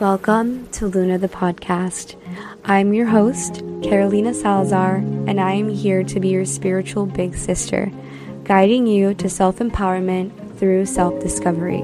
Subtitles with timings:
[0.00, 2.16] Welcome to Luna the podcast.
[2.64, 7.92] I'm your host, Carolina Salazar, and I am here to be your spiritual big sister,
[8.44, 11.82] guiding you to self empowerment through self discovery.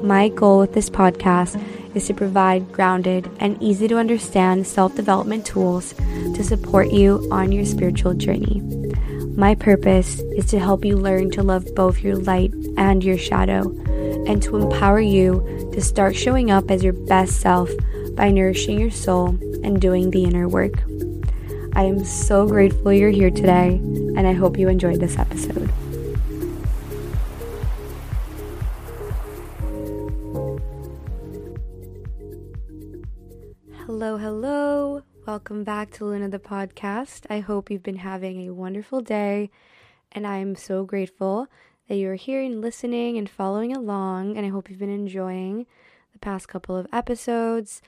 [0.00, 1.60] My goal with this podcast
[1.96, 5.94] is to provide grounded and easy to understand self development tools
[6.36, 8.60] to support you on your spiritual journey.
[9.36, 13.74] My purpose is to help you learn to love both your light and your shadow,
[14.28, 17.70] and to empower you to start showing up as your best self
[18.12, 19.28] by nourishing your soul
[19.64, 20.74] and doing the inner work.
[21.74, 23.76] I am so grateful you're here today,
[24.16, 25.70] and I hope you enjoyed this episode.
[33.86, 35.02] Hello, hello.
[35.26, 37.24] Welcome back to Luna the podcast.
[37.30, 39.50] I hope you've been having a wonderful day,
[40.12, 41.48] and I am so grateful
[41.88, 45.66] that you're here and listening and following along, and I hope you've been enjoying
[46.12, 47.82] the past couple of episodes.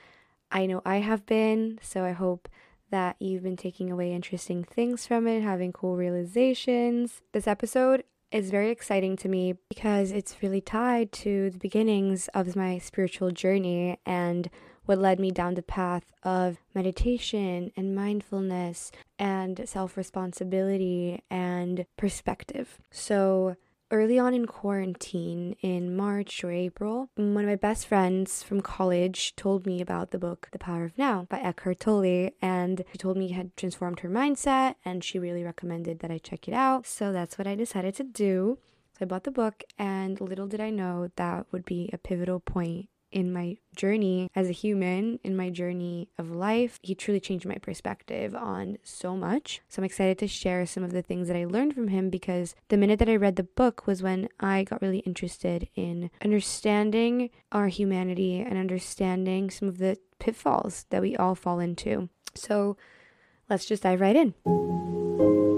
[0.51, 2.49] I know I have been, so I hope
[2.89, 7.21] that you've been taking away interesting things from it, having cool realizations.
[7.31, 12.55] This episode is very exciting to me because it's really tied to the beginnings of
[12.55, 14.49] my spiritual journey and
[14.85, 22.79] what led me down the path of meditation and mindfulness and self responsibility and perspective.
[22.89, 23.55] So,
[23.91, 29.35] early on in quarantine in March or April, one of my best friends from college
[29.35, 33.17] told me about the book The Power of Now by Eckhart Tolle and she told
[33.17, 36.87] me it had transformed her mindset and she really recommended that I check it out.
[36.87, 38.57] So that's what I decided to do.
[38.93, 42.39] So I bought the book and little did I know that would be a pivotal
[42.39, 46.79] point in my journey as a human, in my journey of life.
[46.81, 49.61] He truly changed my perspective on so much.
[49.69, 52.55] So I'm excited to share some of the things that I learned from him because
[52.69, 57.29] the minute that I read the book was when I got really interested in understanding
[57.51, 62.09] our humanity and understanding some of the pitfalls that we all fall into.
[62.35, 62.77] So
[63.49, 65.50] let's just dive right in.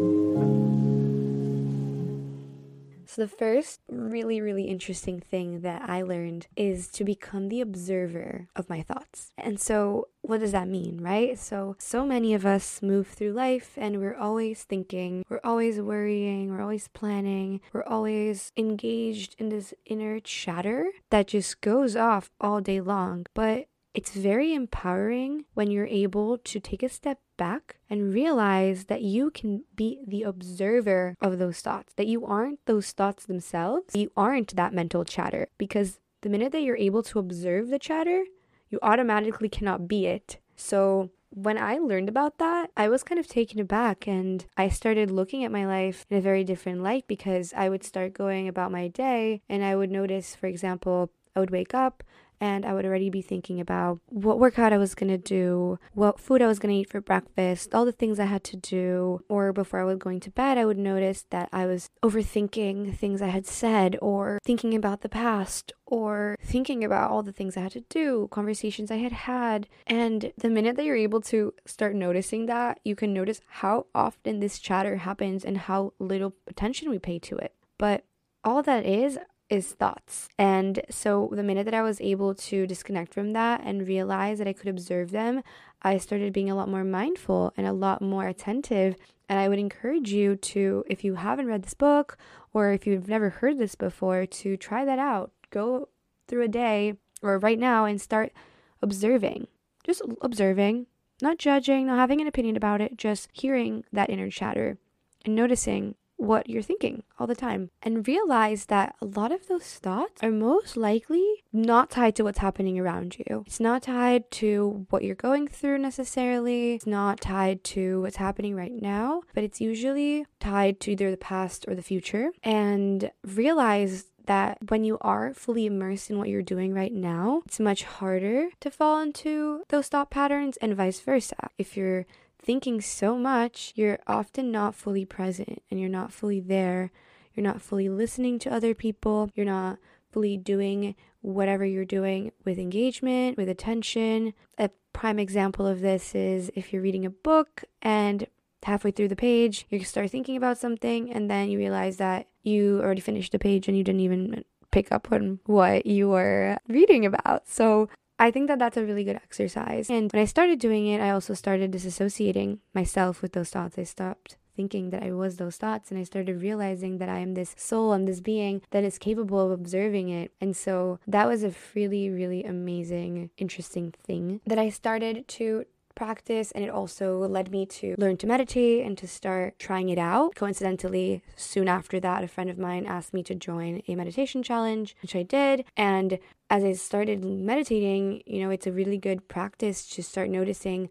[3.14, 8.48] So, the first really, really interesting thing that I learned is to become the observer
[8.56, 9.32] of my thoughts.
[9.38, 11.38] And so, what does that mean, right?
[11.38, 16.50] So, so many of us move through life and we're always thinking, we're always worrying,
[16.50, 22.62] we're always planning, we're always engaged in this inner chatter that just goes off all
[22.62, 23.28] day long.
[23.36, 29.02] But it's very empowering when you're able to take a step back and realize that
[29.02, 33.96] you can be the observer of those thoughts, that you aren't those thoughts themselves.
[33.96, 38.24] You aren't that mental chatter because the minute that you're able to observe the chatter,
[38.70, 40.40] you automatically cannot be it.
[40.56, 45.10] So, when I learned about that, I was kind of taken aback and I started
[45.10, 48.72] looking at my life in a very different light because I would start going about
[48.72, 52.04] my day and I would notice, for example, I would wake up,
[52.40, 56.42] and I would already be thinking about what workout I was gonna do, what food
[56.42, 59.24] I was gonna eat for breakfast, all the things I had to do.
[59.30, 63.22] Or before I was going to bed, I would notice that I was overthinking things
[63.22, 67.62] I had said, or thinking about the past, or thinking about all the things I
[67.62, 69.68] had to do, conversations I had had.
[69.86, 74.40] And the minute that you're able to start noticing that, you can notice how often
[74.40, 77.54] this chatter happens and how little attention we pay to it.
[77.78, 78.06] But
[78.44, 79.18] all that is
[79.54, 80.30] is thoughts.
[80.40, 84.48] And so the minute that I was able to disconnect from that and realize that
[84.48, 85.44] I could observe them,
[85.84, 88.96] I started being a lot more mindful and a lot more attentive.
[89.30, 92.18] And I would encourage you to, if you haven't read this book
[92.52, 95.32] or if you've never heard this before, to try that out.
[95.52, 95.90] Go
[96.28, 98.34] through a day or right now and start
[98.82, 99.48] observing.
[99.84, 100.88] Just observing,
[101.22, 104.80] not judging, not having an opinion about it, just hearing that inner chatter
[105.24, 109.74] and noticing what you're thinking all the time and realize that a lot of those
[109.76, 113.44] thoughts are most likely not tied to what's happening around you.
[113.46, 116.76] It's not tied to what you're going through necessarily.
[116.76, 121.18] It's not tied to what's happening right now, but it's usually tied to either the
[121.18, 122.32] past or the future.
[122.44, 127.60] And realize that when you are fully immersed in what you're doing right now, it's
[127.60, 131.50] much harder to fall into those thought patterns and vice versa.
[131.58, 132.06] If you're
[132.44, 136.92] thinking so much, you're often not fully present and you're not fully there.
[137.34, 139.32] You're not fully listening to other people.
[139.34, 139.80] You're not
[140.12, 144.34] fully doing whatever you're doing with engagement, with attention.
[144.58, 148.28] A prime example of this is if you're reading a book and
[148.64, 152.80] halfway through the page, you start thinking about something, and then you realize that you
[152.82, 157.06] already finished the page and you didn't even pick up on what you were reading
[157.06, 157.48] about.
[157.48, 159.90] So I think that that's a really good exercise.
[159.90, 163.78] And when I started doing it, I also started disassociating myself with those thoughts.
[163.78, 167.34] I stopped thinking that I was those thoughts and I started realizing that I am
[167.34, 170.32] this soul, I'm this being that is capable of observing it.
[170.40, 176.52] And so that was a really, really amazing, interesting thing that I started to practice
[176.52, 180.36] and it also led me to learn to meditate and to start trying it out.
[180.36, 184.96] Coincidentally, soon after that, a friend of mine asked me to join a meditation challenge,
[185.02, 185.66] which I did.
[185.78, 186.20] And
[186.50, 190.90] as I started meditating, you know, it's a really good practice to start noticing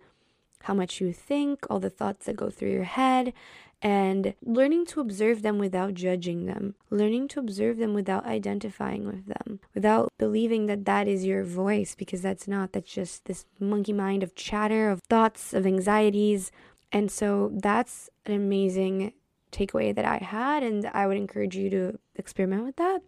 [0.64, 3.32] how much you think, all the thoughts that go through your head,
[3.82, 9.26] and learning to observe them without judging them, learning to observe them without identifying with
[9.26, 12.73] them, without believing that that is your voice, because that's not.
[12.73, 16.52] That's just this monkey mind of chatter, of thoughts, of anxieties.
[16.93, 19.14] And so that's an amazing
[19.50, 23.02] takeaway that I had, and I would encourage you to experiment with that.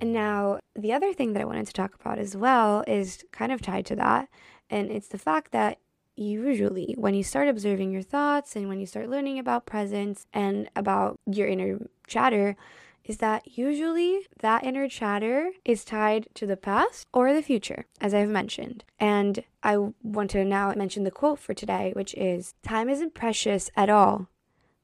[0.00, 3.52] And now, the other thing that I wanted to talk about as well is kind
[3.52, 4.28] of tied to that.
[4.70, 5.78] And it's the fact that
[6.16, 10.68] usually, when you start observing your thoughts and when you start learning about presence and
[10.74, 12.56] about your inner chatter,
[13.04, 18.14] is that usually that inner chatter is tied to the past or the future, as
[18.14, 18.84] I've mentioned.
[19.00, 23.70] And I want to now mention the quote for today, which is Time isn't precious
[23.76, 24.28] at all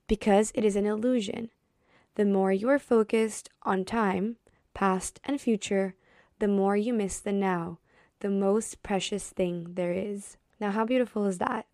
[0.08, 1.50] because it is an illusion.
[2.17, 4.37] The more you are focused on time,
[4.79, 5.97] past, and future,
[6.39, 7.81] the more you miss the now,
[8.21, 10.37] the most precious thing there is.
[10.61, 11.67] Now, how beautiful is that?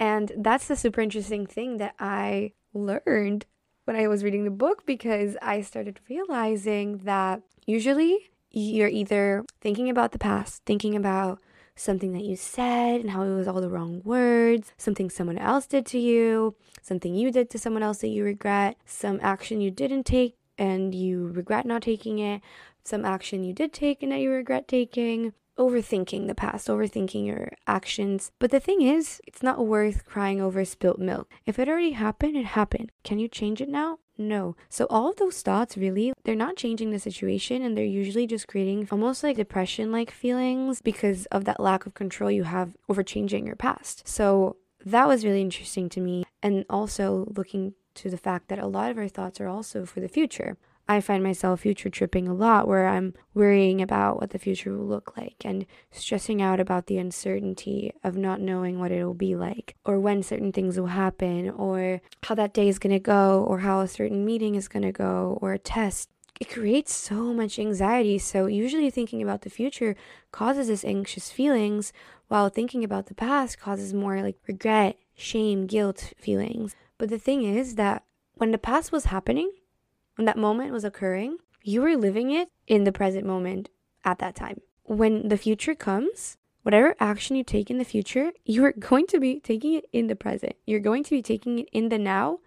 [0.00, 3.46] And that's the super interesting thing that I learned
[3.84, 9.88] when I was reading the book because I started realizing that usually you're either thinking
[9.88, 11.38] about the past, thinking about
[11.76, 15.66] something that you said and how it was all the wrong words, something someone else
[15.66, 19.70] did to you, something you did to someone else that you regret, some action you
[19.70, 22.42] didn't take and you regret not taking it,
[22.84, 27.52] some action you did take and that you regret taking, overthinking the past, overthinking your
[27.66, 28.30] actions.
[28.38, 31.30] But the thing is, it's not worth crying over spilt milk.
[31.46, 32.92] If it already happened, it happened.
[33.04, 33.98] Can you change it now?
[34.18, 34.54] No.
[34.68, 38.46] So all of those thoughts really, they're not changing the situation and they're usually just
[38.46, 43.02] creating almost like depression like feelings because of that lack of control you have over
[43.02, 44.06] changing your past.
[44.06, 48.66] So that was really interesting to me and also looking to the fact that a
[48.66, 50.56] lot of our thoughts are also for the future.
[50.90, 54.86] I find myself future tripping a lot where I'm worrying about what the future will
[54.86, 59.36] look like and stressing out about the uncertainty of not knowing what it will be
[59.36, 63.44] like or when certain things will happen or how that day is going to go
[63.44, 66.10] or how a certain meeting is going to go or a test.
[66.40, 68.18] It creates so much anxiety.
[68.18, 69.94] So, usually, thinking about the future
[70.32, 71.92] causes us anxious feelings,
[72.28, 76.74] while thinking about the past causes more like regret, shame, guilt feelings.
[76.98, 79.52] But the thing is that when the past was happening,
[80.16, 83.68] when that moment was occurring, you were living it in the present moment
[84.04, 84.60] at that time.
[84.84, 89.20] When the future comes, whatever action you take in the future, you are going to
[89.20, 90.56] be taking it in the present.
[90.66, 92.40] You're going to be taking it in the now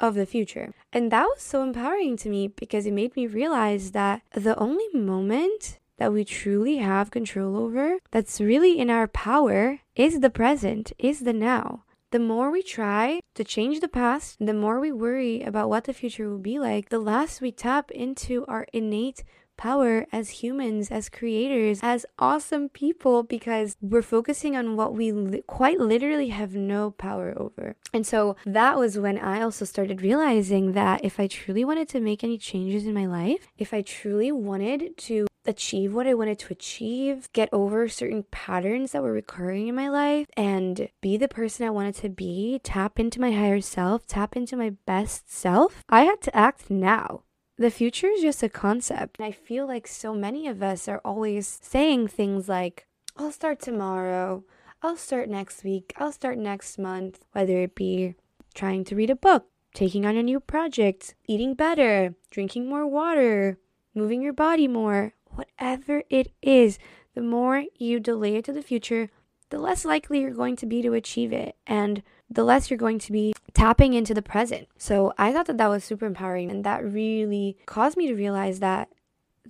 [0.00, 0.74] of the future.
[0.92, 4.88] And that was so empowering to me because it made me realize that the only
[4.92, 10.92] moment that we truly have control over, that's really in our power, is the present,
[10.98, 15.42] is the now the more we try to change the past, the more we worry
[15.42, 19.24] about what the future will be like, the less we tap into our innate
[19.56, 25.42] power as humans, as creators, as awesome people because we're focusing on what we li-
[25.46, 27.76] quite literally have no power over.
[27.94, 32.00] And so that was when I also started realizing that if I truly wanted to
[32.00, 36.38] make any changes in my life, if I truly wanted to achieve what I wanted
[36.40, 41.28] to achieve, get over certain patterns that were recurring in my life, and be the
[41.28, 45.82] person I wanted to be, tap into my higher self, tap into my best self,
[45.88, 47.22] I had to act now.
[47.58, 49.18] The future is just a concept.
[49.18, 53.60] And I feel like so many of us are always saying things like, I'll start
[53.60, 54.44] tomorrow,
[54.82, 58.14] I'll start next week, I'll start next month, whether it be
[58.54, 63.58] trying to read a book, taking on a new project, eating better, drinking more water,
[63.94, 66.78] moving your body more, whatever it is,
[67.14, 69.10] the more you delay it to the future,
[69.50, 72.98] the less likely you're going to be to achieve it and the less you're going
[72.98, 74.66] to be tapping into the present.
[74.78, 78.60] So I thought that that was super empowering and that really caused me to realize
[78.60, 78.88] that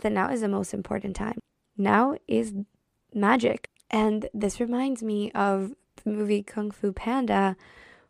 [0.00, 1.38] the now is the most important time.
[1.76, 2.52] Now is
[3.14, 3.68] magic.
[3.90, 5.72] And this reminds me of
[6.02, 7.56] the movie Kung Fu Panda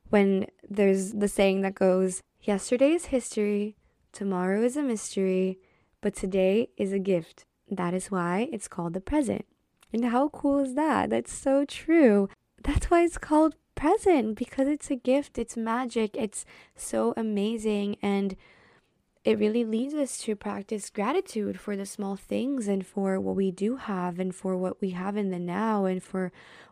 [0.09, 3.77] when there's the saying that goes, Yesterday is history,
[4.13, 5.59] tomorrow is a mystery,
[6.01, 7.45] but today is a gift.
[7.73, 9.47] That is why it's called the present.
[9.93, 11.11] And how cool is that?
[11.11, 12.29] That's so true.
[12.63, 16.45] That's why it's called present because it's a gift, it's magic, it's
[16.77, 17.97] so amazing.
[18.03, 18.37] And
[19.25, 23.51] it really leads us to practice gratitude for the small things and for what we
[23.51, 26.31] do have and for what we have in the now and for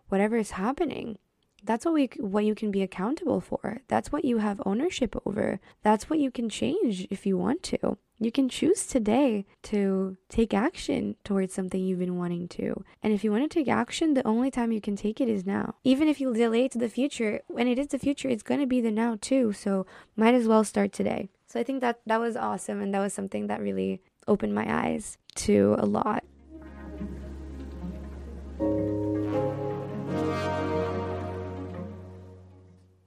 [0.09, 1.19] whatever is happening.
[1.63, 3.83] That's what we what you can be accountable for.
[3.89, 5.61] That's what you have ownership over.
[5.83, 7.99] That's what you can change if you want to.
[8.23, 12.85] You can choose today to take action towards something you've been wanting to.
[13.03, 15.47] And if you want to take action, the only time you can take it is
[15.47, 15.77] now.
[15.85, 18.67] Even if you delay to the future, when it is the future, it's going to
[18.67, 19.55] be the now too.
[19.55, 19.87] So
[20.17, 21.31] might as well start today.
[21.47, 24.67] So I think that that was awesome and that was something that really opened my
[24.69, 26.23] eyes to a lot.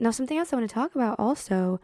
[0.00, 1.80] Now, something else I want to talk about also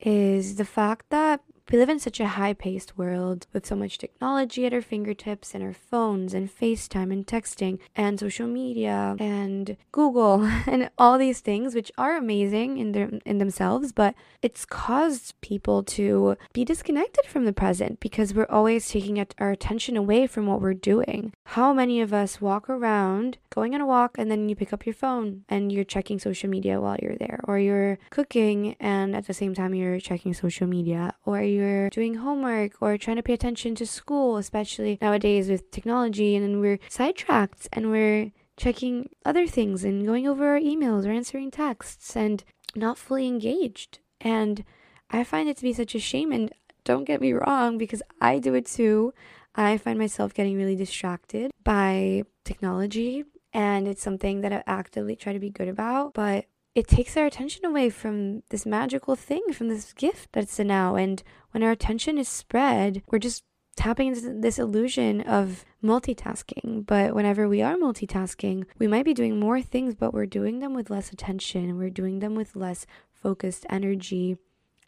[0.00, 3.98] is the fact that we live in such a high paced world with so much
[3.98, 9.76] technology at our fingertips and our phones and FaceTime and texting and social media and
[9.92, 15.40] Google and all these things, which are amazing in, their, in themselves, but it's caused
[15.40, 20.46] people to be disconnected from the present because we're always taking our attention away from
[20.46, 21.32] what we're doing.
[21.44, 24.86] How many of us walk around going on a walk and then you pick up
[24.86, 29.26] your phone and you're checking social media while you're there, or you're cooking and at
[29.26, 33.34] the same time you're checking social media, or you're doing homework or trying to pay
[33.34, 39.46] attention to school, especially nowadays with technology, and then we're sidetracked and we're checking other
[39.46, 42.44] things and going over our emails or answering texts and
[42.74, 43.98] not fully engaged.
[44.20, 44.64] And
[45.10, 46.32] I find it to be such a shame.
[46.32, 46.52] And
[46.84, 49.14] don't get me wrong, because I do it too.
[49.54, 55.32] I find myself getting really distracted by technology, and it's something that I actively try
[55.32, 56.14] to be good about.
[56.14, 60.64] But it takes our attention away from this magical thing, from this gift that's the
[60.64, 60.94] now.
[60.96, 63.44] And when our attention is spread, we're just
[63.76, 66.86] tapping into this illusion of multitasking.
[66.86, 70.74] But whenever we are multitasking, we might be doing more things, but we're doing them
[70.74, 71.76] with less attention.
[71.76, 74.38] We're doing them with less focused energy.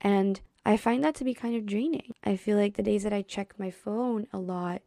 [0.01, 2.15] And I find that to be kind of draining.
[2.25, 4.83] I feel like the days that I check my phone a lot,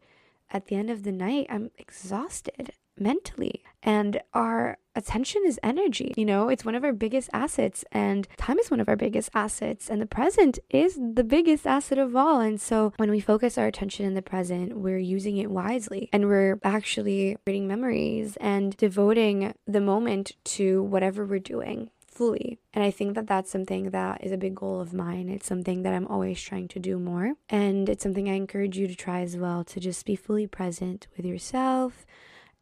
[0.50, 3.62] at the end of the night, I'm exhausted mentally.
[3.82, 6.12] And our attention is energy.
[6.16, 9.30] You know, it's one of our biggest assets, and time is one of our biggest
[9.34, 12.40] assets, and the present is the biggest asset of all.
[12.40, 16.26] And so, when we focus our attention in the present, we're using it wisely and
[16.26, 22.58] we're actually creating memories and devoting the moment to whatever we're doing fully.
[22.74, 25.28] And I think that that's something that is a big goal of mine.
[25.28, 27.34] It's something that I'm always trying to do more.
[27.48, 31.06] And it's something I encourage you to try as well to just be fully present
[31.16, 32.04] with yourself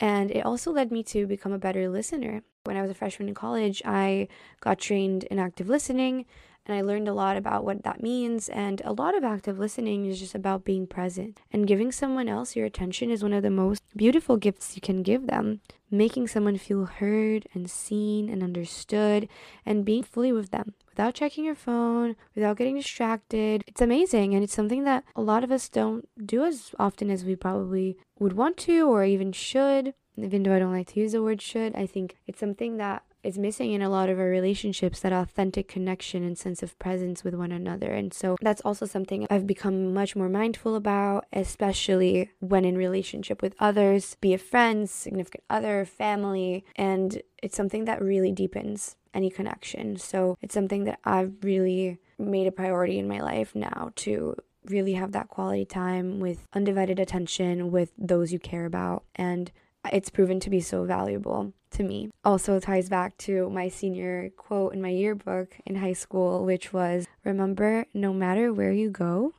[0.00, 2.42] and it also led me to become a better listener.
[2.64, 4.28] When I was a freshman in college, I
[4.60, 6.26] got trained in active listening
[6.66, 8.48] and I learned a lot about what that means.
[8.48, 11.40] And a lot of active listening is just about being present.
[11.52, 15.02] And giving someone else your attention is one of the most beautiful gifts you can
[15.02, 15.60] give them.
[15.90, 19.28] Making someone feel heard and seen and understood
[19.64, 23.62] and being fully with them without checking your phone, without getting distracted.
[23.66, 24.34] It's amazing.
[24.34, 27.98] And it's something that a lot of us don't do as often as we probably
[28.18, 29.92] would want to or even should.
[30.16, 33.02] Even though I don't like to use the word should, I think it's something that
[33.26, 37.24] is missing in a lot of our relationships that authentic connection and sense of presence
[37.24, 37.92] with one another.
[37.92, 43.42] And so that's also something I've become much more mindful about, especially when in relationship
[43.42, 46.64] with others, be it friends, significant other, family.
[46.76, 49.96] And it's something that really deepens any connection.
[49.96, 54.94] So it's something that I've really made a priority in my life now to really
[54.94, 59.04] have that quality time with undivided attention with those you care about.
[59.14, 59.50] And
[59.92, 62.10] it's proven to be so valuable to me.
[62.24, 67.06] Also ties back to my senior quote in my yearbook in high school, which was
[67.24, 69.34] Remember, no matter where you go,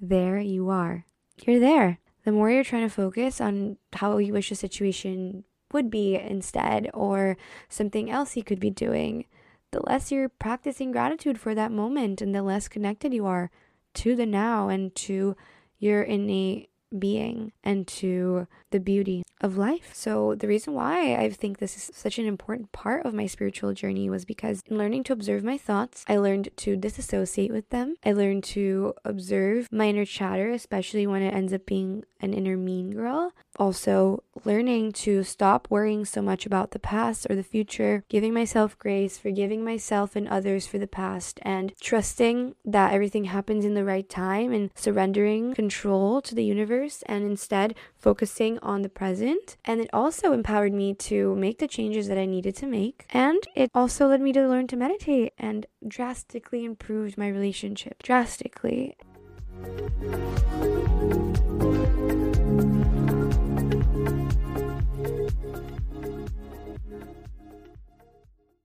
[0.00, 1.06] there you are.
[1.46, 1.98] You're there.
[2.24, 6.90] The more you're trying to focus on how you wish a situation would be instead,
[6.92, 7.36] or
[7.68, 9.24] something else you could be doing,
[9.70, 13.50] the less you're practicing gratitude for that moment and the less connected you are
[13.94, 15.34] to the now and to
[15.78, 16.68] your innate
[16.98, 19.90] being and to the beauty of life.
[19.92, 23.74] So, the reason why I think this is such an important part of my spiritual
[23.74, 27.96] journey was because in learning to observe my thoughts, I learned to disassociate with them.
[28.04, 32.56] I learned to observe my inner chatter, especially when it ends up being an inner
[32.56, 33.32] mean girl.
[33.58, 38.78] Also learning to stop worrying so much about the past or the future, giving myself
[38.78, 43.84] grace, forgiving myself and others for the past, and trusting that everything happens in the
[43.84, 49.56] right time and surrendering control to the universe and instead focusing on the present.
[49.64, 53.06] And it also empowered me to make the changes that I needed to make.
[53.10, 58.02] And it also led me to learn to meditate and drastically improved my relationship.
[58.02, 58.96] Drastically.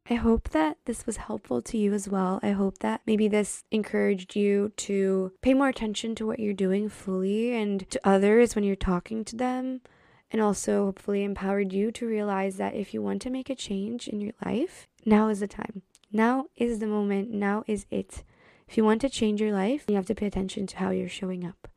[0.09, 2.39] I hope that this was helpful to you as well.
[2.41, 6.87] I hope that maybe this encouraged you to pay more attention to what you're doing
[6.87, 9.81] fully and to others when you're talking to them.
[10.31, 14.07] And also, hopefully, empowered you to realize that if you want to make a change
[14.07, 15.81] in your life, now is the time.
[16.11, 17.31] Now is the moment.
[17.31, 18.23] Now is it.
[18.67, 21.09] If you want to change your life, you have to pay attention to how you're
[21.09, 21.67] showing up.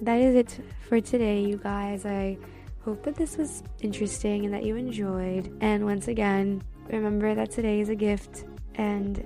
[0.00, 2.06] That is it for today, you guys.
[2.06, 2.38] I
[2.84, 5.54] Hope that this was interesting and that you enjoyed.
[5.60, 8.44] And once again, remember that today is a gift,
[8.76, 9.22] and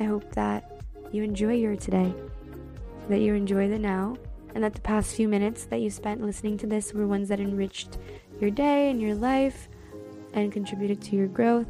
[0.00, 0.82] I hope that
[1.12, 2.12] you enjoy your today,
[3.08, 4.16] that you enjoy the now,
[4.54, 7.38] and that the past few minutes that you spent listening to this were ones that
[7.38, 7.98] enriched
[8.40, 9.68] your day and your life
[10.32, 11.66] and contributed to your growth.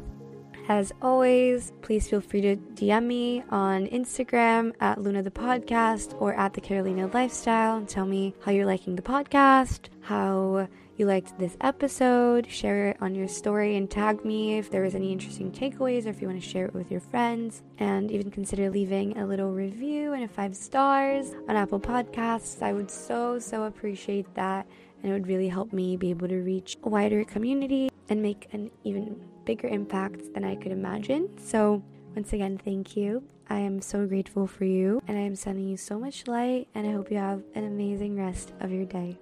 [0.69, 6.33] As always, please feel free to DM me on Instagram at Luna the Podcast or
[6.33, 11.39] at the Carolina Lifestyle and tell me how you're liking the podcast, how you liked
[11.39, 15.53] this episode, share it on your story and tag me if there was any interesting
[15.53, 17.63] takeaways or if you want to share it with your friends.
[17.77, 22.61] And even consider leaving a little review and a five stars on Apple Podcasts.
[22.61, 24.67] I would so, so appreciate that.
[25.01, 28.47] And it would really help me be able to reach a wider community and make
[28.51, 31.29] an even bigger impact than I could imagine.
[31.39, 31.83] So,
[32.15, 33.23] once again, thank you.
[33.49, 36.85] I am so grateful for you, and I am sending you so much light, and
[36.85, 39.17] I hope you have an amazing rest of your day.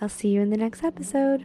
[0.00, 1.44] I'll see you in the next episode.